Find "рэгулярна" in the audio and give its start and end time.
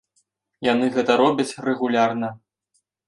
1.67-2.35